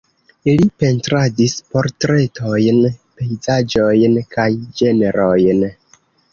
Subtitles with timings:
[0.59, 2.81] Li pentradis portretojn,
[3.21, 4.51] pejzaĝojn kaj
[4.83, 5.67] ĝenrojn.